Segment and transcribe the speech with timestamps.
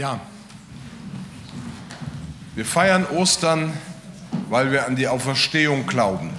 [0.00, 0.18] Ja,
[2.54, 3.76] wir feiern Ostern,
[4.48, 6.30] weil wir an die Auferstehung glauben.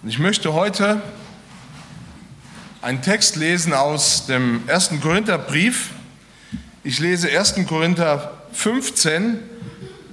[0.00, 1.02] Und ich möchte heute
[2.82, 4.92] einen Text lesen aus dem 1.
[5.02, 5.90] Korintherbrief.
[6.84, 7.66] Ich lese 1.
[7.66, 9.40] Korinther 15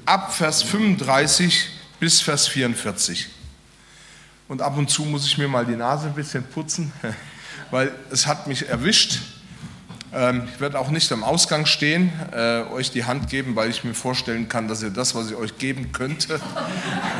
[0.07, 1.69] ab Vers 35
[1.99, 3.27] bis Vers 44.
[4.47, 6.91] Und ab und zu muss ich mir mal die Nase ein bisschen putzen,
[7.69, 9.19] weil es hat mich erwischt.
[10.17, 13.83] Ähm, ich werde auch nicht am Ausgang stehen, äh, euch die Hand geben, weil ich
[13.83, 16.41] mir vorstellen kann, dass ihr das, was ich euch geben könnte,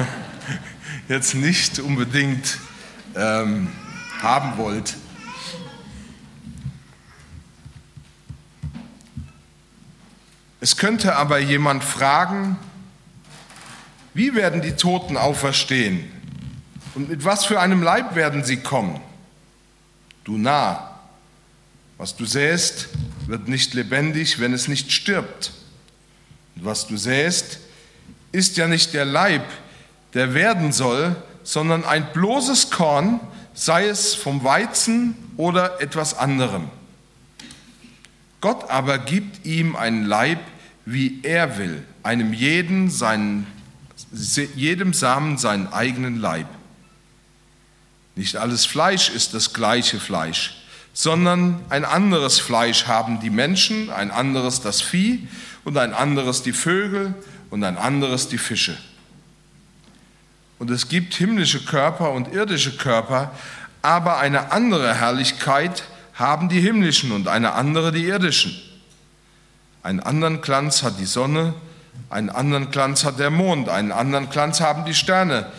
[1.08, 2.58] jetzt nicht unbedingt
[3.16, 3.68] ähm,
[4.20, 4.96] haben wollt.
[10.60, 12.58] Es könnte aber jemand fragen,
[14.16, 16.12] wie werden die Toten auferstehen
[16.96, 19.00] und mit was für einem Leib werden sie kommen?
[20.24, 20.87] Du nah,
[21.98, 22.90] was du säst,
[23.26, 25.52] wird nicht lebendig, wenn es nicht stirbt.
[26.55, 27.60] Und was du säst,
[28.32, 29.46] ist ja nicht der Leib,
[30.13, 33.20] der werden soll, sondern ein bloßes Korn,
[33.54, 36.70] sei es vom Weizen oder etwas anderem.
[38.41, 40.40] Gott aber gibt ihm einen Leib,
[40.86, 43.48] wie er will, einem jeden seinen,
[44.55, 46.48] jedem Samen seinen eigenen Leib.
[48.16, 50.58] Nicht alles Fleisch ist das gleiche Fleisch,
[50.99, 55.27] sondern ein anderes Fleisch haben die Menschen, ein anderes das Vieh
[55.63, 57.13] und ein anderes die Vögel
[57.51, 58.76] und ein anderes die Fische.
[60.57, 63.29] Und es gibt himmlische Körper und irdische Körper,
[63.84, 65.84] aber eine andere Herrlichkeit
[66.16, 68.59] haben die himmlischen und eine andere die irdischen.
[69.84, 71.53] Einen anderen Glanz hat die Sonne,
[72.09, 75.51] einen anderen Glanz hat der Mond, einen anderen Glanz haben die Sterne.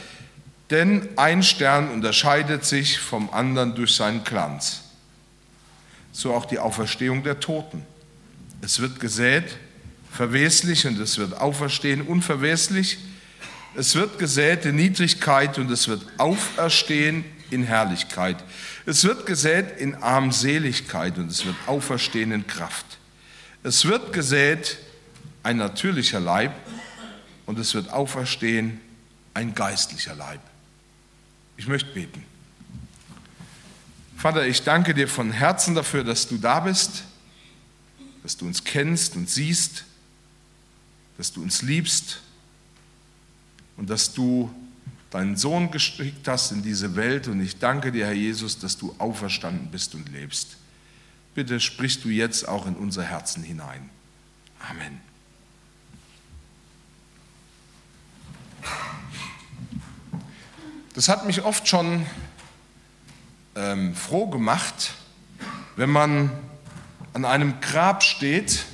[0.71, 4.88] Denn ein Stern unterscheidet sich vom anderen durch seinen Glanz.
[6.13, 7.85] So auch die Auferstehung der Toten.
[8.61, 9.57] Es wird gesät,
[10.11, 12.99] verweslich, und es wird auferstehen, unverweslich.
[13.77, 18.37] Es wird gesät in Niedrigkeit und es wird auferstehen in Herrlichkeit.
[18.87, 22.87] Es wird gesät in Armseligkeit und es wird auferstehen in Kraft.
[23.63, 24.79] Es wird gesät
[25.43, 26.53] ein natürlicher Leib
[27.47, 28.81] und es wird auferstehen
[29.35, 30.41] ein geistlicher Leib.
[31.57, 32.25] Ich möchte beten.
[34.19, 37.05] Vater, ich danke dir von Herzen dafür, dass du da bist,
[38.25, 39.85] dass du uns kennst und siehst,
[41.17, 42.19] dass du uns liebst
[43.77, 44.53] und dass du
[45.11, 47.29] deinen Sohn geschickt hast in diese Welt.
[47.29, 50.57] Und ich danke dir, Herr Jesus, dass du auferstanden bist und lebst.
[51.37, 53.89] Bitte sprichst du jetzt auch in unser Herzen hinein.
[54.69, 55.01] Amen.
[60.95, 62.05] Das hat mich oft schon
[63.59, 64.93] ähm, froh gemacht,
[65.77, 66.31] wenn man
[67.13, 68.65] an einem Grab steht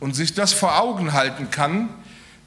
[0.00, 1.90] und sich das vor Augen halten kann,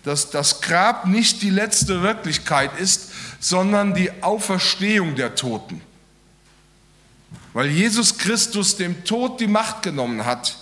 [0.03, 5.81] dass das Grab nicht die letzte Wirklichkeit ist, sondern die Auferstehung der Toten.
[7.53, 10.57] Weil Jesus Christus dem Tod die Macht genommen hat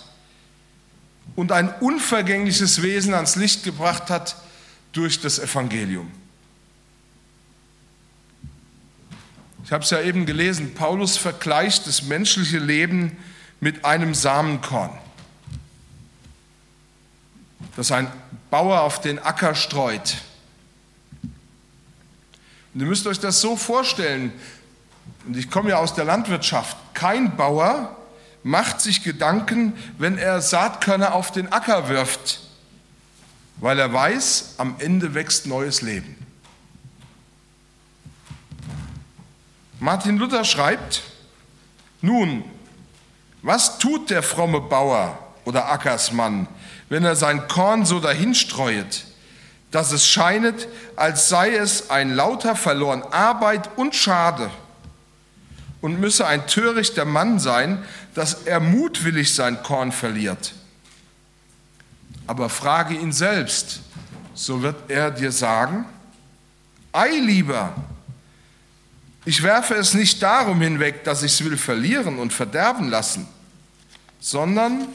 [1.36, 4.36] und ein unvergängliches Wesen ans Licht gebracht hat
[4.92, 6.10] durch das Evangelium.
[9.64, 13.16] Ich habe es ja eben gelesen, Paulus vergleicht das menschliche Leben
[13.60, 14.90] mit einem Samenkorn,
[17.76, 18.10] das ein
[18.50, 20.16] Bauer auf den Acker streut.
[22.72, 24.32] Und ihr müsst euch das so vorstellen,
[25.26, 27.96] und ich komme ja aus der Landwirtschaft, kein Bauer
[28.42, 32.40] macht sich Gedanken, wenn er Saatkörner auf den Acker wirft,
[33.56, 36.16] weil er weiß, am Ende wächst neues Leben.
[39.80, 41.02] Martin Luther schreibt,
[42.02, 42.44] nun,
[43.40, 46.46] was tut der fromme Bauer oder Ackersmann,
[46.90, 49.06] wenn er sein Korn so dahinstreuet,
[49.70, 54.50] dass es scheinet, als sei es ein lauter verloren Arbeit und Schade
[55.80, 57.82] und müsse ein törichter Mann sein,
[58.14, 60.52] dass er mutwillig sein Korn verliert.
[62.26, 63.80] Aber frage ihn selbst,
[64.34, 65.86] so wird er dir sagen,
[66.92, 67.72] ei lieber,
[69.24, 73.28] ich werfe es nicht darum hinweg, dass ich es will verlieren und verderben lassen,
[74.18, 74.88] sondern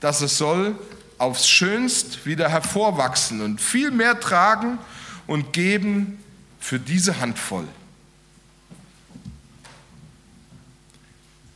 [0.00, 0.76] dass es soll
[1.18, 4.78] aufs Schönst wieder hervorwachsen und viel mehr tragen
[5.26, 6.22] und geben
[6.60, 7.66] für diese Handvoll.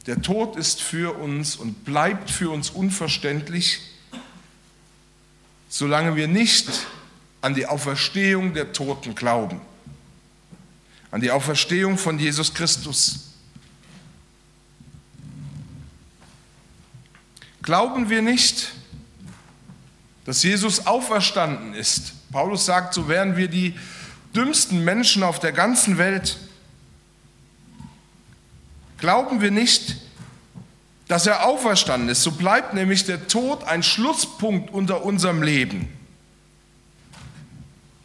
[0.06, 3.81] Der Tod ist für uns und bleibt für uns unverständlich,
[5.69, 6.69] solange wir nicht
[7.40, 9.61] an die Auferstehung der Toten glauben
[11.12, 13.29] an die Auferstehung von Jesus Christus.
[17.62, 18.73] Glauben wir nicht,
[20.25, 22.14] dass Jesus auferstanden ist?
[22.32, 23.75] Paulus sagt, so wären wir die
[24.35, 26.38] dümmsten Menschen auf der ganzen Welt.
[28.97, 29.97] Glauben wir nicht,
[31.08, 35.88] dass er auferstanden ist, so bleibt nämlich der Tod ein Schlusspunkt unter unserem Leben.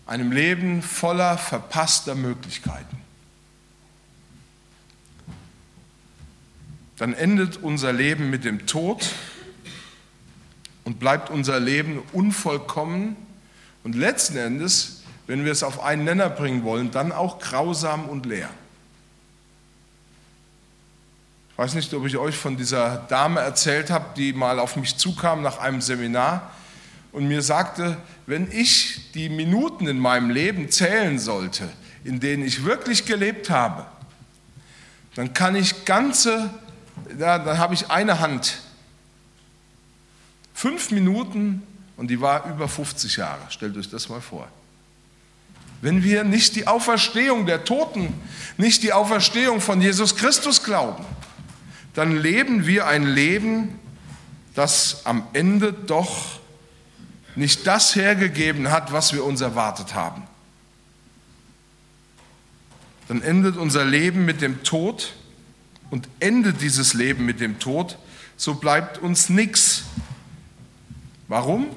[0.08, 2.98] Einem Leben voller verpasster Möglichkeiten.
[6.98, 9.12] Dann endet unser Leben mit dem Tod
[10.86, 13.18] und bleibt unser Leben unvollkommen
[13.84, 18.26] und letzten Endes, wenn wir es auf einen Nenner bringen wollen, dann auch grausam und
[18.26, 18.50] leer.
[21.52, 24.96] Ich weiß nicht, ob ich euch von dieser Dame erzählt habe, die mal auf mich
[24.98, 26.52] zukam nach einem Seminar
[27.18, 27.98] und mir sagte,
[28.28, 31.68] wenn ich die Minuten in meinem Leben zählen sollte,
[32.04, 33.88] in denen ich wirklich gelebt habe,
[35.16, 36.52] dann kann ich ganze,
[37.18, 38.60] ja, dann habe ich eine Hand.
[40.54, 41.64] Fünf Minuten
[41.96, 43.42] und die war über 50 Jahre.
[43.50, 44.48] Stellt euch das mal vor.
[45.82, 48.14] Wenn wir nicht die Auferstehung der Toten,
[48.58, 51.04] nicht die Auferstehung von Jesus Christus glauben,
[51.96, 53.80] dann leben wir ein Leben,
[54.54, 56.37] das am Ende doch
[57.38, 60.24] nicht das hergegeben hat, was wir uns erwartet haben.
[63.08, 65.14] Dann endet unser Leben mit dem Tod
[65.92, 67.98] und endet dieses Leben mit dem Tod,
[68.36, 69.84] so bleibt uns nichts.
[71.28, 71.68] Warum?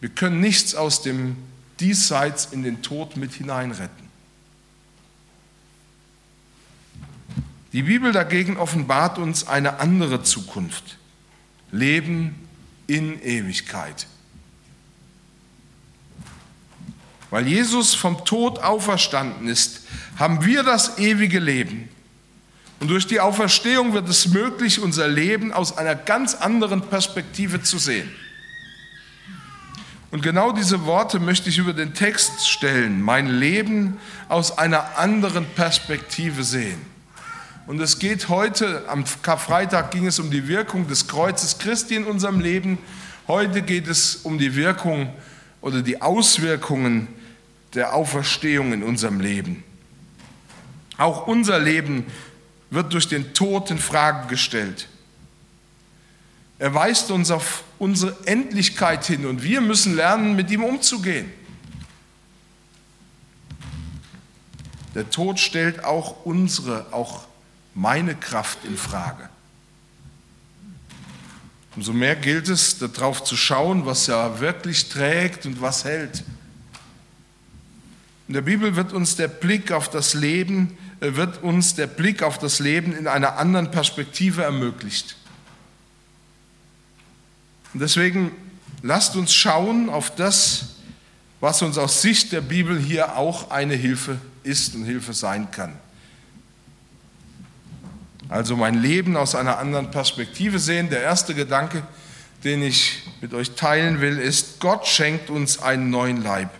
[0.00, 1.36] Wir können nichts aus dem
[1.78, 4.06] Diesseits in den Tod mit hineinretten.
[7.74, 10.96] Die Bibel dagegen offenbart uns eine andere Zukunft.
[11.70, 12.45] Leben
[12.86, 14.06] in Ewigkeit.
[17.30, 19.82] Weil Jesus vom Tod auferstanden ist,
[20.16, 21.88] haben wir das ewige Leben.
[22.78, 27.78] Und durch die Auferstehung wird es möglich, unser Leben aus einer ganz anderen Perspektive zu
[27.78, 28.10] sehen.
[30.10, 33.98] Und genau diese Worte möchte ich über den Text stellen, mein Leben
[34.28, 36.95] aus einer anderen Perspektive sehen.
[37.66, 42.04] Und es geht heute, am Karfreitag ging es um die Wirkung des Kreuzes Christi in
[42.04, 42.78] unserem Leben.
[43.26, 45.12] Heute geht es um die Wirkung
[45.60, 47.08] oder die Auswirkungen
[47.74, 49.64] der Auferstehung in unserem Leben.
[50.96, 52.06] Auch unser Leben
[52.70, 54.86] wird durch den Tod in Frage gestellt.
[56.60, 61.30] Er weist uns auf unsere Endlichkeit hin und wir müssen lernen, mit ihm umzugehen.
[64.94, 67.25] Der Tod stellt auch unsere, auch
[67.76, 69.28] meine Kraft in Frage.
[71.76, 76.24] Umso mehr gilt es, darauf zu schauen, was ja wirklich trägt und was hält.
[78.28, 82.22] In der Bibel wird uns der Blick auf das Leben, äh, wird uns der Blick
[82.22, 85.16] auf das Leben in einer anderen Perspektive ermöglicht.
[87.74, 88.32] Und deswegen
[88.82, 90.76] lasst uns schauen auf das,
[91.40, 95.78] was uns aus Sicht der Bibel hier auch eine Hilfe ist und Hilfe sein kann.
[98.28, 100.90] Also mein Leben aus einer anderen Perspektive sehen.
[100.90, 101.82] Der erste Gedanke,
[102.44, 106.50] den ich mit euch teilen will, ist, Gott schenkt uns einen neuen Leib.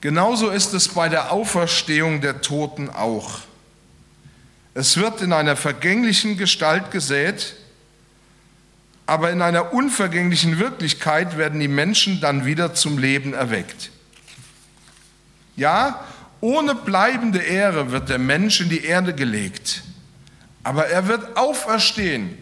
[0.00, 3.40] Genauso ist es bei der Auferstehung der Toten auch.
[4.72, 7.56] Es wird in einer vergänglichen Gestalt gesät,
[9.06, 13.90] aber in einer unvergänglichen Wirklichkeit werden die Menschen dann wieder zum Leben erweckt.
[15.56, 16.04] Ja,
[16.46, 19.82] ohne bleibende Ehre wird der Mensch in die Erde gelegt,
[20.62, 22.38] aber er wird auferstehen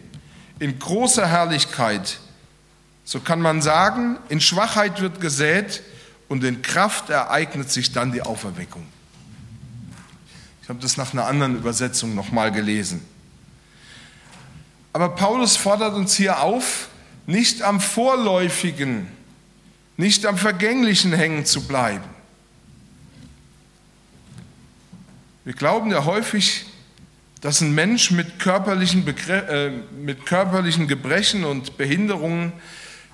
[0.59, 2.19] in großer Herrlichkeit.
[3.03, 5.81] So kann man sagen, in Schwachheit wird gesät
[6.27, 8.85] und in Kraft ereignet sich dann die Auferweckung.
[10.61, 13.01] Ich habe das nach einer anderen Übersetzung nochmal gelesen.
[14.93, 16.89] Aber Paulus fordert uns hier auf,
[17.25, 19.07] nicht am Vorläufigen,
[19.97, 22.14] nicht am Vergänglichen hängen zu bleiben.
[25.45, 26.65] Wir glauben ja häufig,
[27.41, 32.51] dass ein Mensch mit körperlichen, Begr äh, mit körperlichen Gebrechen und Behinderungen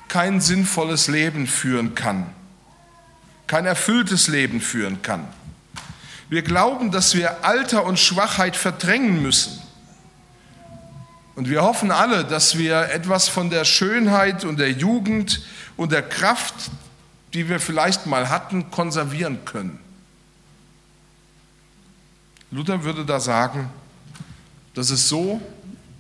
[0.08, 2.30] kein sinnvolles Leben führen kann,
[3.48, 5.28] kein erfülltes Leben führen kann.
[6.30, 9.62] Wir glauben, dass wir Alter und Schwachheit verdrängen müssen.
[11.36, 15.42] Und wir hoffen alle, dass wir etwas von der Schönheit und der Jugend
[15.76, 16.56] und der Kraft,
[17.34, 19.80] die wir vielleicht mal hatten, konservieren können.
[22.52, 23.70] Luther würde da sagen,
[24.74, 25.42] das ist so,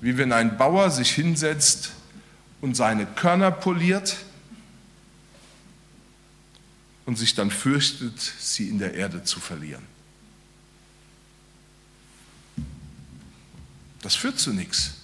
[0.01, 1.91] wie wenn ein Bauer sich hinsetzt
[2.59, 4.17] und seine Körner poliert
[7.05, 9.85] und sich dann fürchtet, sie in der Erde zu verlieren.
[14.01, 14.95] Das führt zu nichts.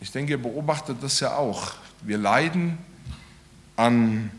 [0.00, 1.72] Ich denke, ihr beobachtet das ja auch.
[2.02, 2.78] Wir leiden
[3.76, 4.30] an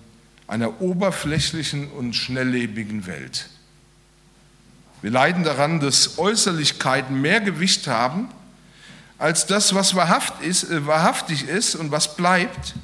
[0.48, 3.50] einer oberflächlichen und schnelllebigen Welt.
[5.02, 8.30] Wir leiden daran, dass Äußerlichkeiten mehr Gewicht haben
[9.18, 12.75] als das, was äh, wahrhaftig ist und was bleibt.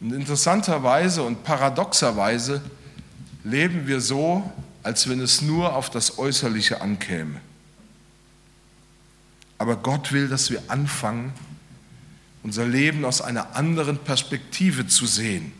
[0.00, 2.62] Und interessanterweise und paradoxerweise
[3.44, 4.50] leben wir so,
[4.82, 7.40] als wenn es nur auf das Äußerliche ankäme.
[9.58, 11.34] Aber Gott will, dass wir anfangen,
[12.42, 15.52] unser Leben aus einer anderen Perspektive zu sehen.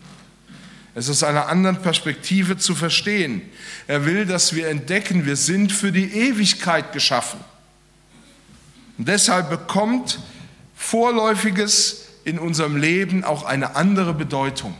[0.95, 3.43] Es aus einer anderen Perspektive zu verstehen.
[3.87, 7.41] Er will, dass wir entdecken, wir sind für die Ewigkeit geschaffen.
[8.99, 10.19] Und deshalb bekommt
[10.75, 14.75] Vorläufiges in unserem Leben auch eine andere Bedeutung.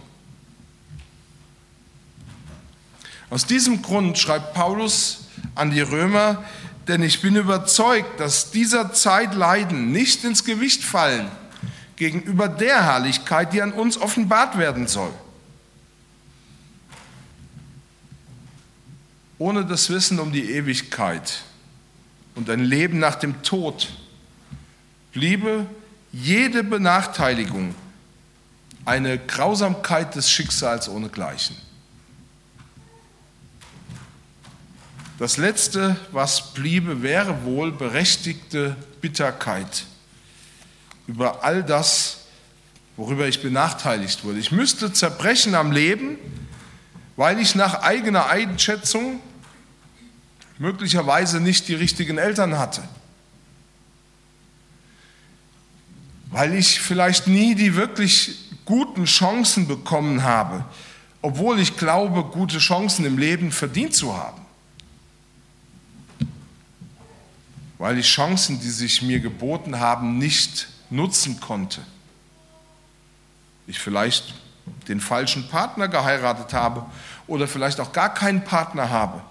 [3.29, 6.43] Aus diesem Grund schreibt Paulus an die Römer,
[6.89, 11.31] denn ich bin überzeugt, dass dieser Zeit Leiden nicht ins Gewicht fallen
[12.01, 15.13] gegenüber der Herrlichkeit, die an uns offenbart werden soll.
[19.39, 21.43] Ohne das Wissen um die Ewigkeit
[22.37, 23.91] und ein Leben nach dem Tod
[25.13, 25.67] bliebe
[26.11, 27.75] jede Benachteiligung
[28.87, 31.55] eine Grausamkeit des Schicksals ohnegleichen.
[35.19, 39.85] Das Letzte, was bliebe, wäre wohl berechtigte Bitterkeit
[41.11, 42.19] über all das,
[42.97, 44.39] worüber ich benachteiligt wurde.
[44.39, 46.19] Ich müsste zerbrechen am Leben,
[47.17, 49.19] weil ich nach eigener Einschätzung
[50.59, 52.83] möglicherweise nicht die richtigen Eltern hatte.
[56.31, 60.65] Weil ich vielleicht nie die wirklich guten Chancen bekommen habe,
[61.23, 64.41] obwohl ich glaube, gute Chancen im Leben verdient zu haben.
[67.81, 71.81] weil ich Chancen, die sich mir geboten haben, nicht nutzen konnte.
[73.67, 74.35] Ich vielleicht
[74.89, 76.85] den falschen Partner geheiratet habe
[77.27, 79.23] oder vielleicht auch gar keinen Partner habe.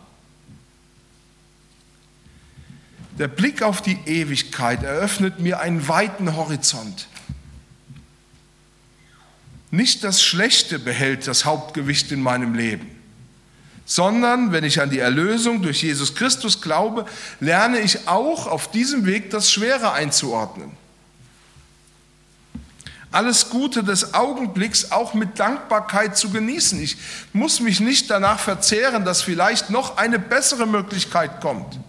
[3.18, 7.08] Der Blick auf die Ewigkeit eröffnet mir einen weiten Horizont.
[9.72, 13.00] Nicht das Schlechte behält das Hauptgewicht in meinem Leben
[13.90, 17.06] sondern wenn ich an die Erlösung durch Jesus Christus glaube,
[17.40, 20.70] lerne ich auch auf diesem Weg das Schwere einzuordnen.
[23.12, 26.80] Alles Gute des Augenblicks auch mit Dankbarkeit zu genießen.
[26.82, 26.98] Ich
[27.34, 31.80] muss mich nicht danach verzehren, dass vielleicht noch eine bessere Möglichkeit kommt.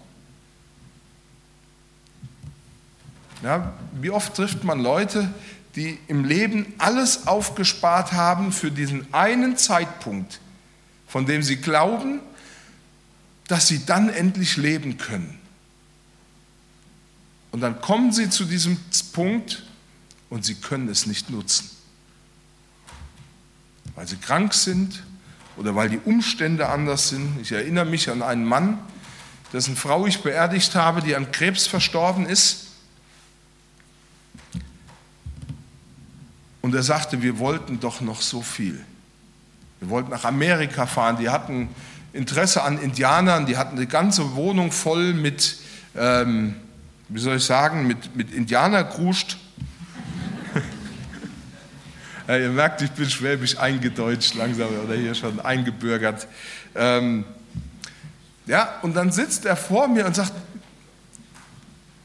[3.42, 5.32] Ja, wie oft trifft man Leute,
[5.76, 10.40] die im Leben alles aufgespart haben für diesen einen Zeitpunkt,
[11.06, 12.20] von dem sie glauben,
[13.46, 15.38] dass sie dann endlich leben können.
[17.50, 18.78] Und dann kommen sie zu diesem
[19.12, 19.64] Punkt
[20.30, 21.68] und sie können es nicht nutzen.
[23.96, 25.02] Weil sie krank sind
[25.56, 27.38] oder weil die Umstände anders sind.
[27.42, 28.78] Ich erinnere mich an einen Mann,
[29.52, 32.68] dessen Frau ich beerdigt habe, die an Krebs verstorben ist.
[36.62, 38.82] Und er sagte, wir wollten doch noch so viel.
[39.80, 41.16] Wir wollten nach Amerika fahren.
[41.18, 41.70] Die hatten
[42.12, 43.46] Interesse an Indianern.
[43.46, 45.58] Die hatten die ganze Wohnung voll mit,
[45.96, 46.54] ähm,
[47.08, 49.38] wie soll ich sagen, mit, mit Indianerkruscht.
[52.30, 56.28] Ja, ihr merkt, ich bin schwäbisch eingedeutscht langsam oder hier schon eingebürgert.
[56.76, 57.24] Ähm,
[58.46, 60.32] ja, und dann sitzt er vor mir und sagt,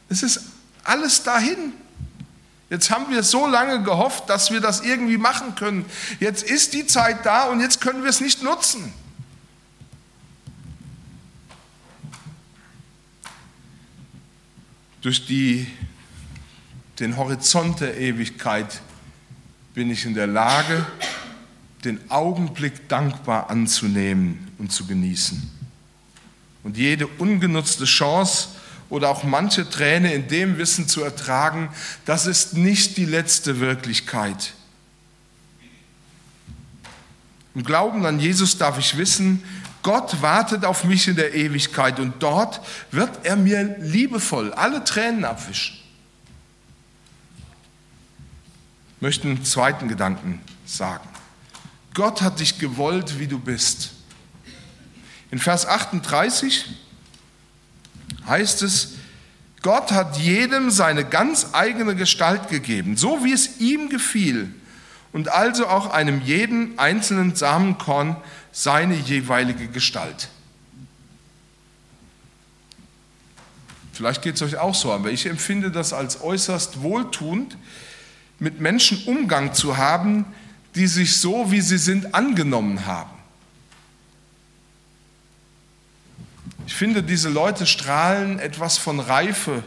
[0.10, 0.42] es ist
[0.84, 1.74] alles dahin.
[2.72, 5.86] Jetzt haben wir so lange gehofft, dass wir das irgendwie machen können.
[6.20, 8.92] Jetzt ist die Zeit da und jetzt können wir es nicht nutzen.
[15.02, 15.68] Durch die,
[16.98, 18.82] den Horizont der Ewigkeit
[19.76, 20.86] bin ich in der Lage,
[21.84, 25.52] den Augenblick dankbar anzunehmen und zu genießen.
[26.64, 28.50] Und jede ungenutzte Chance,
[28.90, 31.70] oder auch manche Träne in dem Wissen zu ertragen,
[32.06, 34.54] das ist nicht die letzte Wirklichkeit.
[37.56, 39.44] Im Glauben an Jesus darf ich wissen,
[39.82, 42.60] Gott wartet auf mich in der Ewigkeit und dort
[42.92, 45.78] wird er mir liebevoll alle Tränen abwischen.
[48.85, 51.08] Ich möchte einen zweiten Gedanken sagen.
[51.94, 53.92] Gott hat dich gewollt, wie du bist.
[55.32, 56.66] In Vers 38
[58.28, 58.94] heißt es,
[59.62, 64.54] Gott hat jedem seine ganz eigene Gestalt gegeben, so wie es ihm gefiel,
[65.12, 68.18] und also auch einem jeden einzelnen Samenkorn
[68.52, 70.30] seine jeweilige Gestalt.
[73.94, 77.58] Vielleicht geht es euch auch so, aber ich empfinde das als äußerst wohltuend,
[78.40, 80.26] mit Menschen Umgang zu haben,
[80.76, 83.12] die sich so, wie sie sind, angenommen haben.
[86.68, 89.64] Ich finde, diese Leute strahlen etwas von Reife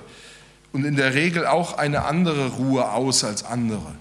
[0.73, 3.95] und in der Regel auch eine andere Ruhe aus als andere.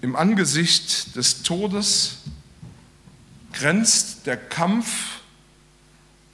[0.00, 2.18] Im Angesicht des Todes
[3.52, 5.20] grenzt der Kampf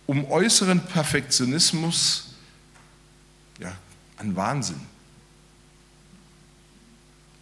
[0.07, 2.24] um äußeren Perfektionismus
[4.17, 4.81] an Wahnsinn.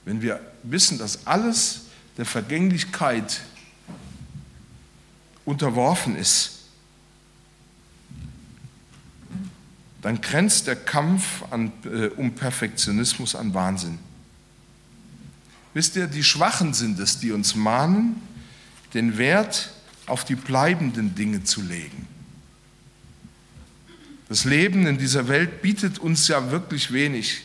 [0.05, 1.83] Wenn wir wissen, dass alles
[2.17, 3.41] der Vergänglichkeit
[5.45, 6.59] unterworfen ist,
[10.03, 13.99] dann grenzt der Kampf an, äh, um Perfektionismus an Wahnsinn.
[15.75, 18.21] Wisst ihr, die Schwachen sind es, die uns mahnen,
[18.95, 19.73] den Wert
[20.07, 22.09] auf die bleibenden Dinge zu legen.
[24.33, 27.43] Das Leben in dieser Welt bietet uns ja wirklich wenig.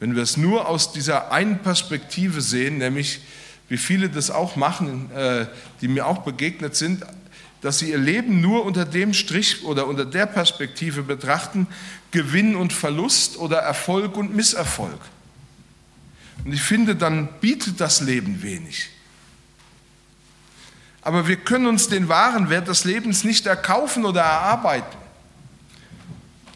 [0.00, 3.20] Wenn wir es nur aus dieser einen Perspektive sehen, nämlich
[3.68, 5.48] wie viele das auch machen, äh,
[5.82, 7.04] die mir auch begegnet sind,
[7.60, 11.66] dass sie ihr Leben nur unter dem Strich oder unter der Perspektive betrachten,
[12.10, 15.00] Gewinn und Verlust oder Erfolg und Misserfolg.
[16.42, 18.88] Und ich finde, dann bietet das Leben wenig.
[21.06, 24.98] Aber wir können uns den wahren Wert des Lebens nicht erkaufen oder erarbeiten.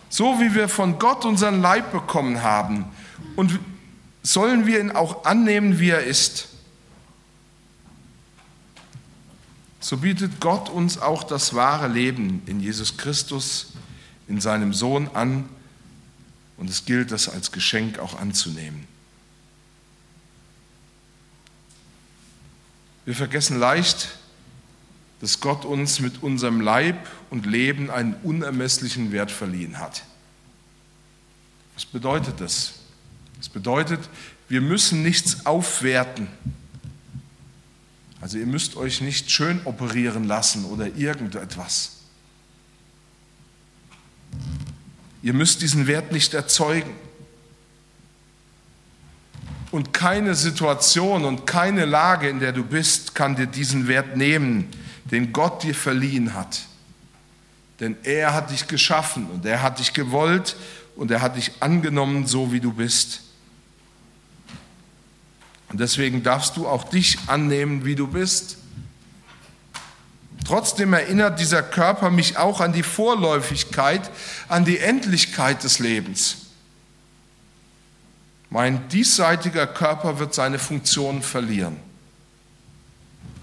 [0.09, 2.87] So wie wir von Gott unseren Leib bekommen haben
[3.37, 3.61] und
[4.25, 6.49] sollen wir ihn auch annehmen, wie er ist.
[9.79, 13.69] So bietet Gott uns auch das wahre Leben in Jesus Christus,
[14.27, 15.49] in seinem Sohn an
[16.57, 18.89] und es gilt, das als Geschenk auch anzunehmen.
[23.05, 24.09] Wir vergessen leicht,
[25.21, 30.03] dass Gott uns mit unserem Leib und Leben einen unermesslichen Wert verliehen hat.
[31.75, 32.75] Was bedeutet das?
[33.39, 34.01] Das bedeutet,
[34.49, 36.29] wir müssen nichts aufwerten.
[38.21, 41.93] Also ihr müsst euch nicht schön operieren lassen oder irgendetwas.
[45.23, 46.93] Ihr müsst diesen Wert nicht erzeugen.
[49.71, 54.69] Und keine Situation und keine Lage, in der du bist, kann dir diesen Wert nehmen,
[55.05, 56.63] den Gott dir verliehen hat.
[57.81, 60.57] Denn er hat dich geschaffen und er hat dich gewollt
[60.97, 63.23] und er hat dich angenommen, so wie du bist.
[65.71, 68.59] Und deswegen darfst du auch dich annehmen, wie du bist.
[70.45, 74.11] Trotzdem erinnert dieser Körper mich auch an die Vorläufigkeit,
[74.49, 76.37] an die Endlichkeit des Lebens.
[78.51, 81.77] Mein diesseitiger Körper wird seine Funktion verlieren.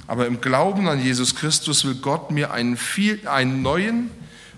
[0.08, 4.10] Aber im Glauben an Jesus Christus will Gott mir einen, viel, einen neuen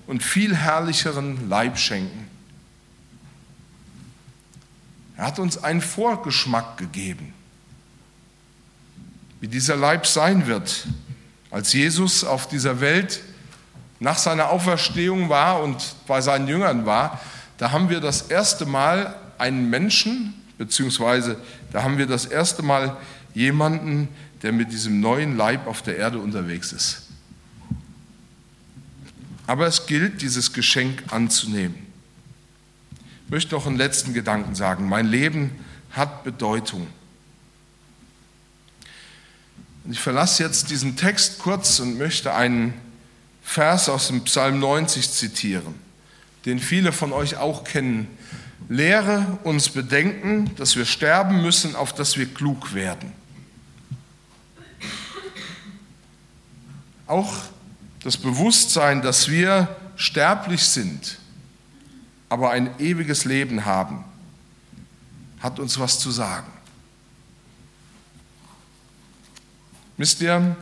[0.07, 2.27] und viel herrlicheren Leib schenken.
[5.17, 7.33] Er hat uns einen Vorgeschmack gegeben,
[9.41, 10.87] wie dieser Leib sein wird.
[11.51, 13.21] Als Jesus auf dieser Welt
[13.99, 17.19] nach seiner Auferstehung war und bei seinen Jüngern war,
[17.57, 21.37] da haben wir das erste Mal einen Menschen beziehungsweise
[21.71, 22.95] da haben wir das erste Mal
[23.33, 24.09] jemanden,
[24.41, 27.03] der mit diesem neuen Leib auf der Erde unterwegs ist.
[29.47, 31.75] Aber es gilt, dieses Geschenk anzunehmen.
[33.25, 34.87] Ich möchte noch einen letzten Gedanken sagen.
[34.87, 35.51] Mein Leben
[35.91, 36.87] hat Bedeutung.
[39.89, 42.73] Ich verlasse jetzt diesen Text kurz und möchte einen
[43.41, 45.73] Vers aus dem Psalm 90 zitieren,
[46.45, 48.07] den viele von euch auch kennen,
[48.67, 53.13] Lehre uns bedenken, dass wir sterben müssen, auf dass wir klug werden.
[57.09, 57.33] Auch
[58.03, 61.17] das Bewusstsein, dass wir sterblich sind,
[62.29, 64.05] aber ein ewiges Leben haben,
[65.39, 66.47] hat uns was zu sagen.
[69.97, 70.55] Wisst ihr,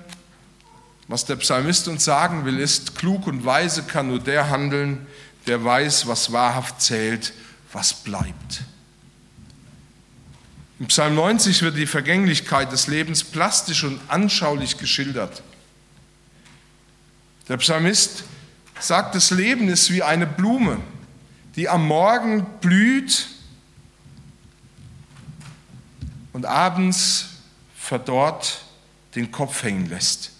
[1.09, 5.05] was der Psalmist uns sagen will, ist, klug und weise kann nur der handeln,
[5.47, 7.33] der weiß, was wahrhaft zählt
[7.73, 8.63] was bleibt.
[10.79, 15.43] Im Psalm 90 wird die Vergänglichkeit des Lebens plastisch und anschaulich geschildert.
[17.49, 18.25] Der Psalmist
[18.79, 20.79] sagt, das Leben ist wie eine Blume,
[21.55, 23.29] die am Morgen blüht
[26.33, 27.29] und abends
[27.75, 28.65] verdorrt
[29.15, 30.31] den Kopf hängen lässt.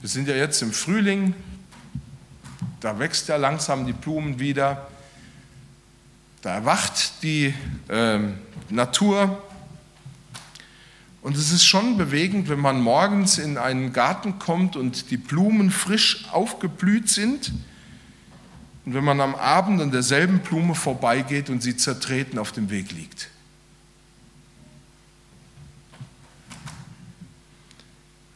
[0.00, 1.34] Wir sind ja jetzt im Frühling,
[2.80, 4.88] da wächst ja langsam die Blumen wieder.
[6.42, 7.54] Da erwacht die
[7.88, 8.18] äh,
[8.70, 9.42] Natur
[11.28, 15.70] Und es ist schon bewegend, wenn man morgens in einen Garten kommt und die Blumen
[15.70, 17.52] frisch aufgeblüht sind
[18.86, 22.92] und wenn man am Abend an derselben Blume vorbeigeht und sie zertreten auf dem Weg
[22.92, 23.28] liegt.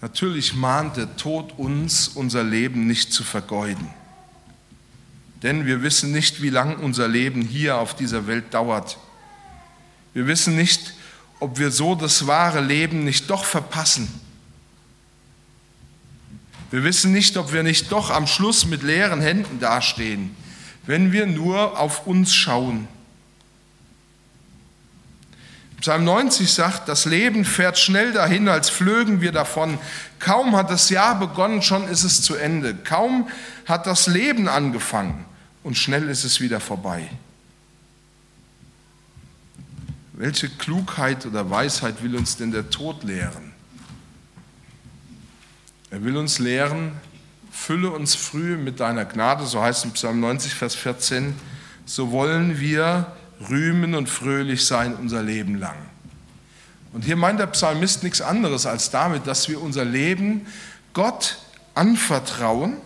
[0.02, 3.88] Natürlich mahnt der Tod uns, unser Leben nicht zu vergeuden.
[5.42, 8.98] Denn wir wissen nicht, wie lang unser Leben hier auf dieser Welt dauert.
[10.12, 10.92] Wir wissen nicht,
[11.42, 14.08] ob wir so das wahre Leben nicht doch verpassen.
[16.70, 20.36] Wir wissen nicht, ob wir nicht doch am Schluss mit leeren Händen dastehen,
[20.86, 22.86] wenn wir nur auf uns schauen.
[25.80, 29.78] Psalm 90 sagt, das Leben fährt schnell dahin, als flögen wir davon.
[30.20, 32.72] Kaum hat das Jahr begonnen, schon ist es zu Ende.
[32.72, 33.28] Kaum
[33.66, 35.24] hat das Leben angefangen
[35.64, 37.08] und schnell ist es wieder vorbei.
[40.22, 43.52] Welche Klugheit oder Weisheit will uns denn der Tod lehren?
[45.90, 46.92] Er will uns lehren,
[47.50, 51.34] fülle uns früh mit deiner Gnade, so heißt es in Psalm 90, Vers 14,
[51.86, 53.10] so wollen wir
[53.50, 55.74] rühmen und fröhlich sein unser Leben lang.
[56.92, 60.46] Und hier meint der Psalmist nichts anderes als damit, dass wir unser Leben
[60.92, 61.38] Gott
[61.74, 62.76] anvertrauen,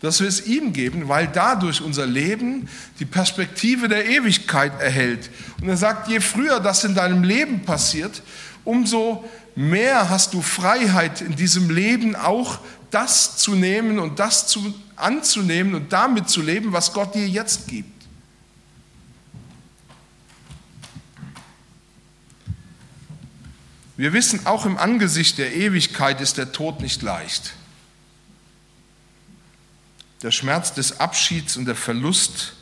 [0.00, 5.30] dass wir es ihm geben, weil dadurch unser Leben die Perspektive der Ewigkeit erhält.
[5.60, 8.22] Und er sagt, je früher das in deinem Leben passiert,
[8.64, 14.74] umso mehr hast du Freiheit in diesem Leben auch das zu nehmen und das zu,
[14.96, 17.96] anzunehmen und damit zu leben, was Gott dir jetzt gibt.
[23.96, 27.54] Wir wissen, auch im Angesicht der Ewigkeit ist der Tod nicht leicht.
[30.22, 32.54] Der Schmerz des Abschieds und der Verlust,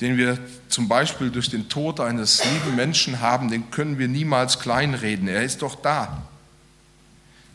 [0.00, 4.60] den wir zum Beispiel durch den Tod eines lieben Menschen haben, den können wir niemals
[4.60, 5.28] kleinreden.
[5.28, 6.26] Er ist doch da.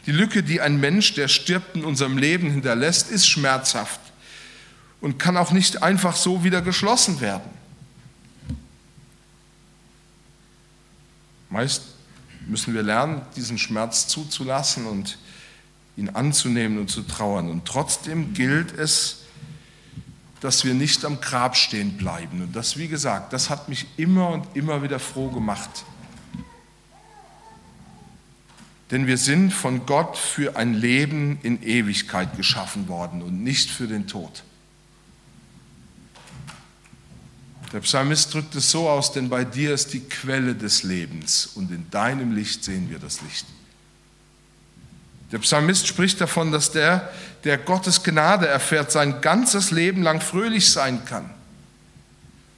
[0.06, 4.00] Die Lücke, die ein Mensch, der stirbt, in unserem Leben hinterlässt, ist schmerzhaft
[5.00, 7.50] und kann auch nicht einfach so wieder geschlossen werden.
[11.50, 11.84] Meist
[12.48, 15.18] müssen wir lernen, diesen Schmerz zuzulassen und
[15.96, 17.50] ihn anzunehmen und zu trauern.
[17.50, 19.20] Und trotzdem gilt es,
[20.42, 22.42] dass wir nicht am Grab stehen bleiben.
[22.42, 25.86] Und das, wie gesagt, das hat mich immer und immer wieder froh gemacht.
[28.92, 33.88] Denn wir sind von Gott für ein Leben in Ewigkeit geschaffen worden und nicht für
[33.88, 34.44] den Tod.
[37.72, 41.72] Der Psalmist drückt es so aus, denn bei dir ist die Quelle des Lebens und
[41.72, 43.48] in deinem Licht sehen wir das Licht.
[45.34, 47.12] Der Psalmist spricht davon, dass der,
[47.44, 51.28] der Gottes Gnade erfährt, sein ganzes Leben lang fröhlich sein kann.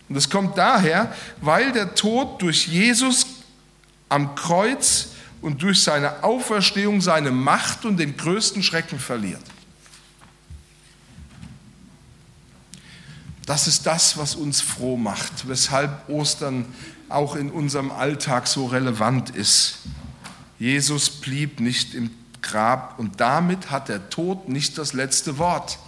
[0.09, 3.27] Und das kommt daher, weil der Tod durch Jesus
[4.09, 5.07] am Kreuz
[5.41, 9.43] und durch seine Auferstehung seine Macht und den größten Schrecken verliert.
[13.45, 16.65] Das ist das, was uns froh macht, weshalb Ostern
[17.07, 19.77] auch in unserem Alltag so relevant ist.
[20.59, 22.11] Jesus blieb nicht im
[22.45, 25.79] Grab und damit hat der Tod nicht das letzte Wort.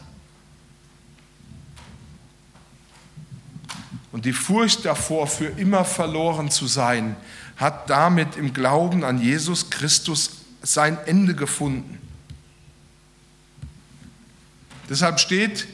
[4.11, 7.15] Und die Furcht davor, für immer verloren zu sein,
[7.57, 10.31] hat damit im Glauben an Jesus Christus
[10.63, 11.99] sein Ende gefunden.
[14.89, 15.67] Deshalb steht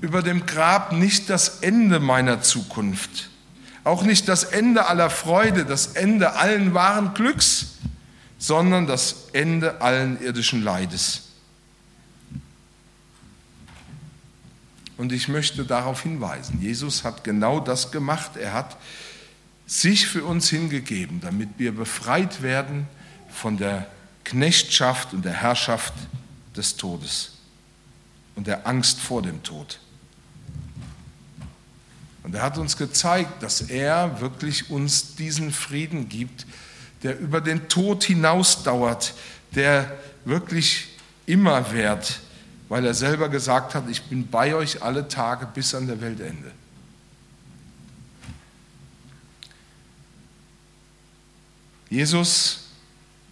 [0.00, 3.30] über dem Grab nicht das Ende meiner Zukunft,
[3.82, 7.77] auch nicht das Ende aller Freude, das Ende allen wahren Glücks,
[8.38, 11.24] sondern das Ende allen irdischen Leides.
[14.96, 18.36] Und ich möchte darauf hinweisen, Jesus hat genau das gemacht.
[18.36, 18.76] Er hat
[19.66, 22.88] sich für uns hingegeben, damit wir befreit werden
[23.28, 23.86] von der
[24.24, 25.94] Knechtschaft und der Herrschaft
[26.56, 27.32] des Todes
[28.34, 29.78] und der Angst vor dem Tod.
[32.24, 36.46] Und er hat uns gezeigt, dass er wirklich uns diesen Frieden gibt,
[37.02, 39.14] der über den Tod hinausdauert,
[39.54, 42.20] der wirklich immer währt,
[42.68, 46.52] weil er selber gesagt hat, ich bin bei euch alle Tage bis an der Weltende.
[51.90, 52.68] Jesus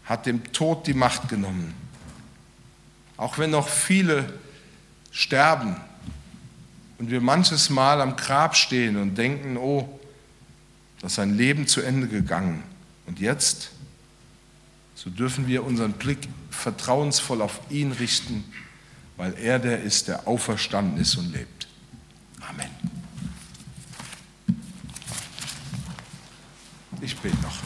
[0.05, 1.75] hat dem Tod die Macht genommen.
[3.17, 4.33] Auch wenn noch viele
[5.11, 5.77] sterben,
[6.99, 9.99] und wir manches Mal am Grab stehen und denken, oh,
[11.01, 12.63] das ist ein Leben zu Ende gegangen.
[13.07, 13.71] Und jetzt,
[14.95, 18.45] so dürfen wir unseren Blick vertrauensvoll auf ihn richten,
[19.17, 21.69] weil er der ist, der auferstanden ist und lebt.
[22.41, 22.71] Amen.
[27.01, 27.57] Ich bete noch.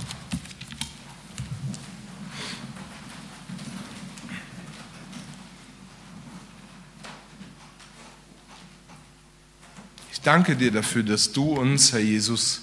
[10.13, 12.61] Ich danke dir dafür, dass du uns, Herr Jesus,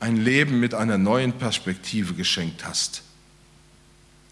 [0.00, 3.02] ein Leben mit einer neuen Perspektive geschenkt hast.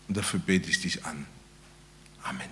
[0.08, 1.26] Und dafür bete ich dich an.
[2.22, 2.48] Amen.